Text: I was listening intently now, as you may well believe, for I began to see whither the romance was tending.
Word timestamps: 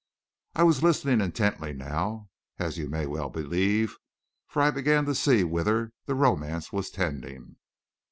I 0.55 0.63
was 0.63 0.81
listening 0.81 1.21
intently 1.21 1.73
now, 1.73 2.31
as 2.57 2.79
you 2.79 2.89
may 2.89 3.05
well 3.05 3.29
believe, 3.29 3.97
for 4.47 4.63
I 4.63 4.71
began 4.71 5.05
to 5.05 5.13
see 5.13 5.43
whither 5.43 5.91
the 6.07 6.15
romance 6.15 6.73
was 6.73 6.89
tending. 6.89 7.57